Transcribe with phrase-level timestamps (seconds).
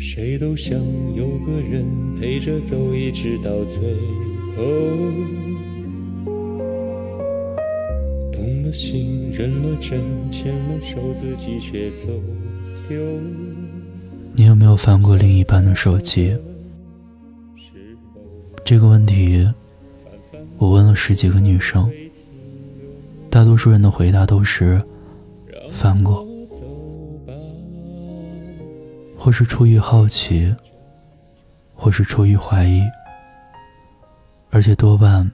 [0.00, 0.78] 谁都想
[1.16, 3.80] 有个人陪着走，一直到最
[4.54, 4.62] 后。
[8.30, 10.00] 动了心，认了真，
[10.30, 12.06] 牵了手，自己却走
[12.88, 12.96] 丢。
[14.34, 16.32] 你有没有翻过另一半的手机？
[18.64, 19.52] 这个问题，
[20.58, 21.90] 我问了十几个女生，
[23.28, 24.80] 大多数人的回答都是
[25.72, 26.27] 翻过。
[29.28, 30.56] 或是出于好奇，
[31.74, 32.82] 或是出于怀疑，
[34.48, 35.30] 而且多半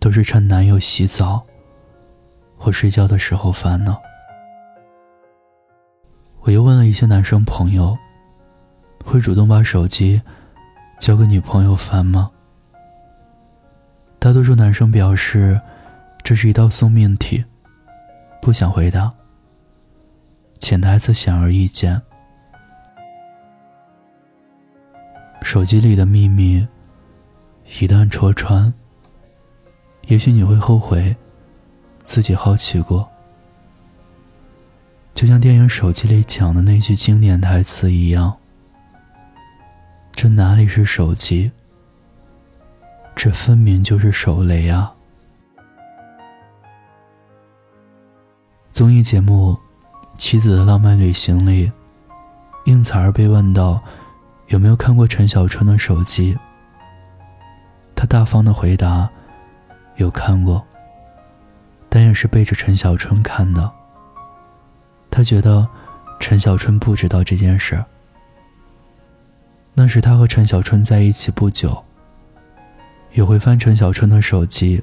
[0.00, 1.40] 都是趁男友洗澡
[2.58, 3.96] 或睡觉的时候翻呢。
[6.40, 7.96] 我又问了一些男生朋友，
[9.04, 10.20] 会主动把手机
[10.98, 12.28] 交给女朋友翻吗？
[14.18, 15.60] 大多数男生表示
[16.24, 17.44] 这是一道送命题，
[18.42, 19.12] 不想回答。
[20.58, 22.02] 潜台词显而易见。
[25.52, 26.64] 手机里的秘密，
[27.80, 28.72] 一旦戳穿，
[30.06, 31.16] 也许你会后悔
[32.04, 33.04] 自己好奇过。
[35.12, 38.32] 就像电影《手机》里讲的那句经典台词一样
[40.14, 41.50] ：“这哪里是手机？
[43.16, 44.94] 这分明就是手雷啊！”
[48.70, 49.54] 综艺节目
[50.16, 51.72] 《妻子的浪漫旅行》里，
[52.66, 53.82] 应采儿被问到。
[54.50, 56.36] 有没有看过陈小春的手机？
[57.94, 59.08] 他大方的回答
[59.94, 60.60] ：“有看过，
[61.88, 63.70] 但也是背着陈小春看的。”
[65.08, 65.68] 他觉得
[66.18, 67.82] 陈小春不知道这件事。
[69.72, 71.84] 那时他和陈小春在一起不久，
[73.12, 74.82] 也会翻陈小春的手机，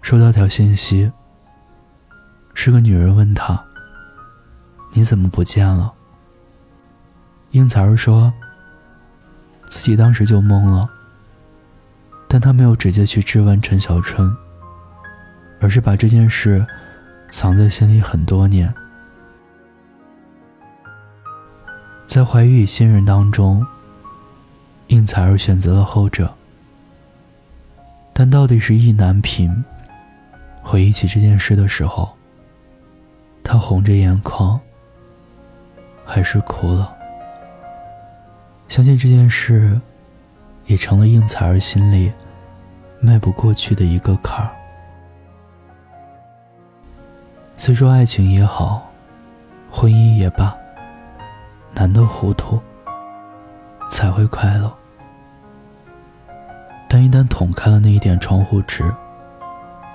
[0.00, 1.10] 收到条信息，
[2.54, 3.60] 是个女人问他
[4.94, 5.92] ：“你怎么不见了？”
[7.52, 8.32] 应采儿说
[9.68, 10.88] ：“自己当时就懵了，
[12.28, 14.36] 但他没有直接去质问陈小春，
[15.58, 16.64] 而是把这件事
[17.30, 18.72] 藏在心里很多年。
[22.06, 23.66] 在怀疑与信任当中，
[24.88, 26.32] 应采儿选择了后者。
[28.12, 29.64] 但到底是意难平，
[30.62, 32.14] 回忆起这件事的时候，
[33.42, 34.60] 他红着眼眶，
[36.04, 36.94] 还是哭了。”
[38.68, 39.80] 相信这件事，
[40.66, 42.12] 也成了应采儿心里
[43.00, 44.50] 迈不过去的一个坎儿。
[47.56, 48.86] 虽说爱情也好，
[49.70, 50.54] 婚姻也罢，
[51.72, 52.60] 难得糊涂
[53.90, 54.72] 才会快乐，
[56.88, 58.84] 但一旦捅开了那一点窗户纸，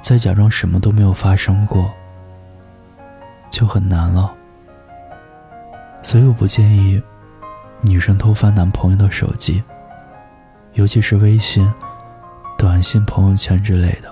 [0.00, 1.88] 再假装什么都没有发生过，
[3.50, 4.34] 就很难了。
[6.02, 7.00] 所以我不建议。
[7.84, 9.62] 女生偷翻男朋友的手机，
[10.74, 11.68] 尤其是微信、
[12.56, 14.10] 短信、朋友圈之类的。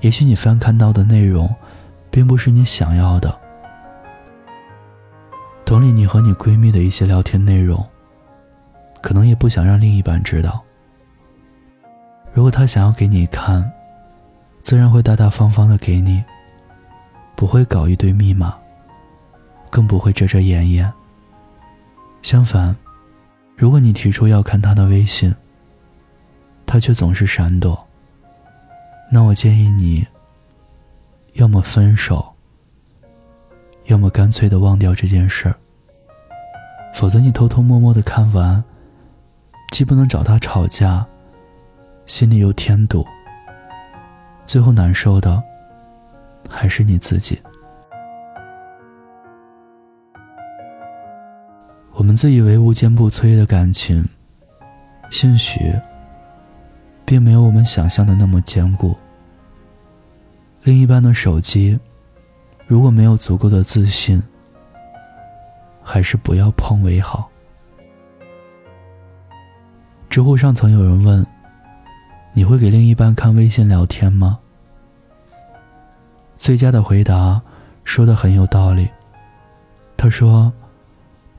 [0.00, 1.52] 也许你翻看到的内容，
[2.10, 3.36] 并不是你想要的。
[5.64, 7.84] 同理，你和你闺蜜的一些聊天内容，
[9.00, 10.62] 可能也不想让另一半知道。
[12.32, 13.70] 如果她想要给你看，
[14.62, 16.22] 自然会大大方方的给你，
[17.34, 18.54] 不会搞一堆密码，
[19.70, 20.92] 更不会遮遮掩掩。
[22.22, 22.74] 相反，
[23.56, 25.34] 如果你提出要看他的微信，
[26.64, 27.86] 他却总是闪躲，
[29.10, 30.06] 那我建议你，
[31.34, 32.24] 要么分手，
[33.86, 35.54] 要么干脆的忘掉这件事儿。
[36.94, 38.62] 否则，你偷偷摸摸的看完，
[39.70, 41.04] 既不能找他吵架，
[42.06, 43.04] 心里又添堵，
[44.46, 45.42] 最后难受的
[46.48, 47.38] 还是你自己。
[51.94, 54.04] 我们自以为无坚不摧的感情，
[55.10, 55.72] 兴许
[57.04, 58.96] 并没有我们想象的那么坚固。
[60.62, 61.78] 另一半的手机，
[62.66, 64.20] 如果没有足够的自信，
[65.82, 67.28] 还是不要碰为好。
[70.08, 71.24] 知乎上曾有人问
[72.32, 74.38] ：“你会给另一半看微信聊天吗？”
[76.36, 77.40] 最佳的回答
[77.84, 78.88] 说的很有道理。
[79.96, 80.52] 他说。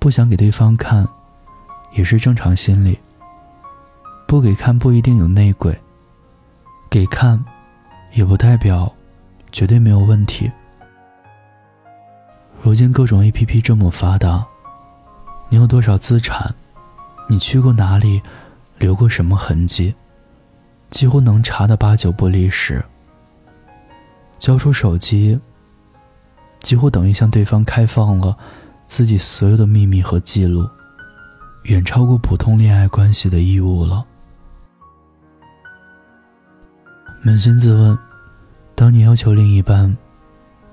[0.03, 1.07] 不想给对方看，
[1.93, 2.99] 也是正常心理。
[4.27, 5.73] 不给看不一定有内鬼，
[6.89, 7.41] 给看，
[8.11, 8.93] 也不代表
[9.53, 10.51] 绝对没有问题。
[12.61, 14.45] 如今各种 A P P 这么发达，
[15.47, 16.53] 你有多少资产，
[17.29, 18.21] 你去过哪里，
[18.77, 19.95] 留过什么痕迹，
[20.89, 22.83] 几乎能查的八九不离十。
[24.37, 25.39] 交出手机，
[26.59, 28.37] 几乎等于向对方开放了。
[28.93, 30.69] 自己所有的秘密和记录，
[31.63, 34.05] 远超过普通恋爱关系的义务了。
[37.23, 37.97] 扪心自问，
[38.75, 39.97] 当你要求另一半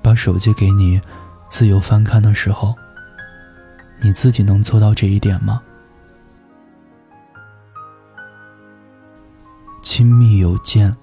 [0.02, 1.00] 把手机给你
[1.48, 2.74] 自由翻看的时候，
[4.02, 5.62] 你自己能做到这一点吗？
[9.80, 10.94] 亲密有间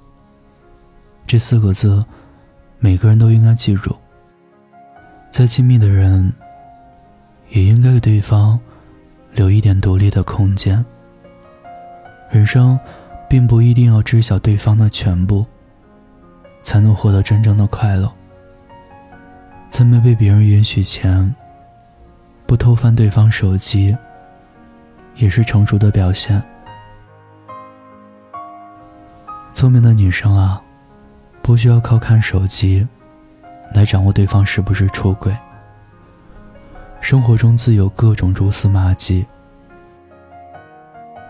[1.26, 2.06] 这四个字，
[2.78, 3.98] 每个人都应该记住。
[5.32, 6.32] 再亲密的人，
[7.50, 8.60] 也应该给对方
[9.32, 10.84] 留一点独立的空间。
[12.30, 12.80] 人生。
[13.30, 15.46] 并不一定要知晓对方的全部，
[16.62, 18.10] 才能获得真正的快乐。
[19.70, 21.36] 在没被别人允许前，
[22.46, 23.94] 不偷翻对方手机，
[25.16, 26.42] 也是成熟的表现。
[29.52, 30.62] 聪明的女生啊，
[31.42, 32.88] 不需要靠看手机，
[33.74, 35.36] 来掌握对方是不是出轨。
[37.08, 39.26] 生活中自有各种蛛丝马迹。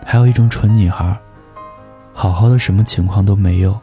[0.04, 1.16] 还有一种蠢女孩。
[2.12, 3.80] 好好的，什么情况都没有，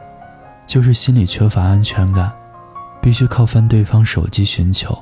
[0.67, 2.29] 就是心里缺乏安全感，
[3.01, 4.93] 必须靠翻对方手机寻求。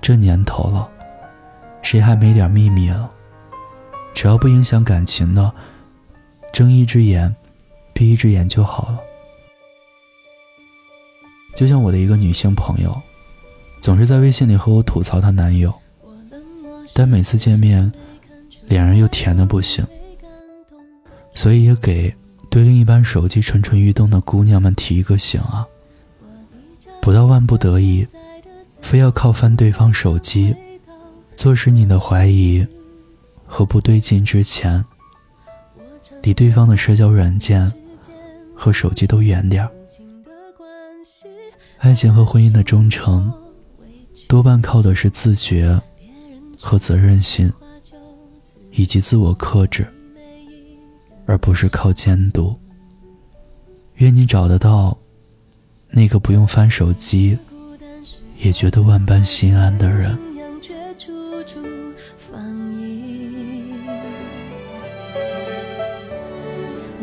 [0.00, 0.88] 这年头了，
[1.82, 3.10] 谁还没点秘密了？
[4.14, 5.52] 只要不影响感情的，
[6.50, 7.36] 睁一只眼
[7.92, 8.98] 闭一只眼就好了。
[11.54, 12.98] 就像我的一个女性朋友，
[13.84, 15.70] 总是在微信里和我吐槽她男友，
[16.94, 17.92] 但每次见面，
[18.64, 19.86] 两人又甜的不行。
[21.34, 22.10] 所以也给
[22.48, 25.66] 对另一半手机蠢蠢欲动的姑娘们提一个醒啊！
[27.02, 28.06] 不到万不得已，
[28.80, 30.56] 非要靠翻对方手机，
[31.36, 32.66] 坐实你的怀疑
[33.44, 34.82] 和不对劲之前，
[36.22, 37.70] 离对方的社交软件
[38.54, 39.70] 和手机都远点儿。
[41.80, 43.30] 爱情和婚姻的忠诚，
[44.34, 45.80] 多半靠的是自觉
[46.58, 47.52] 和责任心，
[48.72, 49.86] 以及自我克制。
[51.24, 52.52] 而不是靠监督。
[53.98, 54.98] 愿你找得到
[55.88, 57.38] 那个不用翻手机
[58.38, 60.18] 也觉得万般心安的人。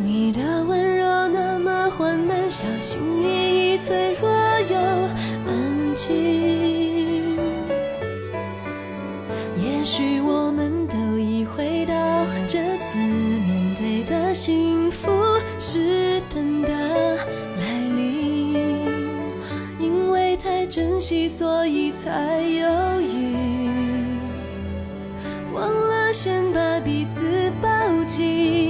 [0.04, 4.30] 你的温柔那么缓慢，小心翼翼，脆弱
[4.70, 4.76] 又
[22.32, 24.16] 在犹豫，
[25.54, 27.70] 忘了先把彼此抱
[28.06, 28.61] 紧。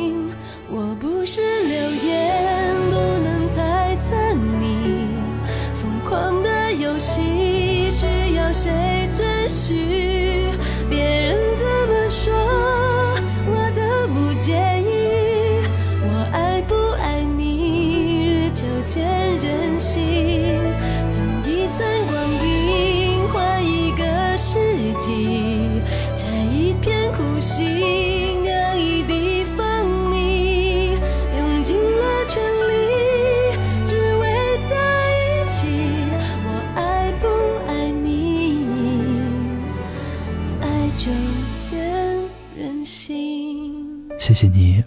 [44.31, 44.81] 谢谢你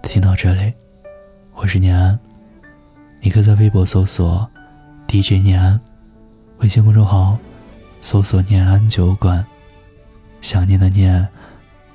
[0.00, 0.72] 听到这里，
[1.56, 2.16] 我是念安，
[3.20, 4.48] 你可以在微博搜索
[5.08, 5.80] DJ 念安，
[6.58, 7.36] 微信公众号
[8.00, 9.44] 搜索念安酒馆，
[10.40, 11.26] 想念的念，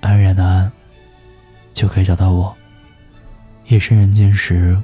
[0.01, 0.69] 安然的安，
[1.71, 2.53] 就可以找到我。
[3.67, 4.77] 夜深人静时，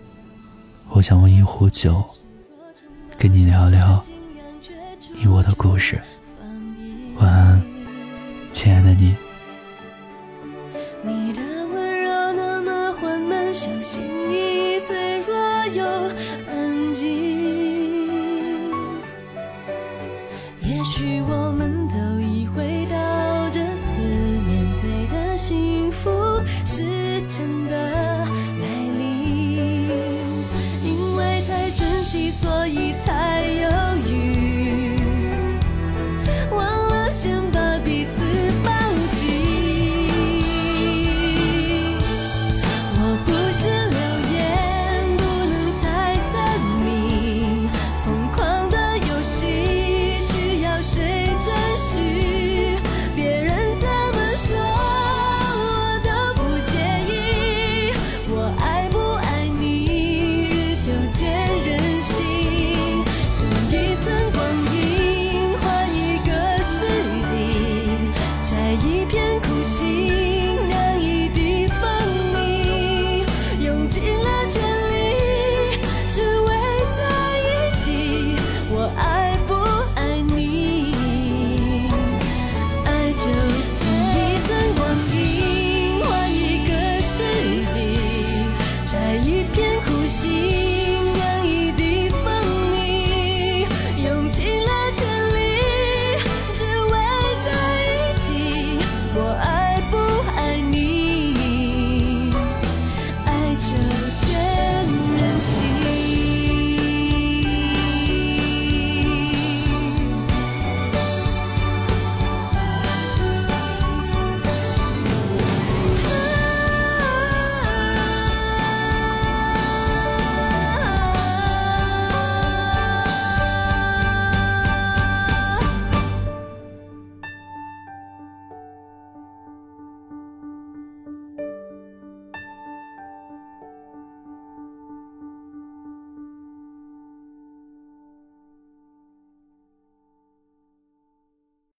[0.92, 2.02] 我想温一壶酒，
[3.18, 4.02] 跟你聊聊
[5.14, 6.00] 你我的故事。
[7.18, 7.62] 晚安，
[8.54, 9.14] 亲爱的你。
[13.62, 15.36] 小心，你脆弱
[15.68, 15.84] 又。